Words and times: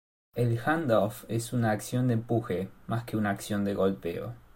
El 0.33 0.57
hand 0.65 0.89
off 0.91 1.25
es 1.27 1.53
una 1.53 1.69
acción 1.69 2.07
de 2.07 2.15
empuje, 2.15 2.71
más 2.87 3.03
que 3.03 3.17
una 3.17 3.29
acción 3.29 3.63
de 3.65 3.75
golpeo. 3.75 4.33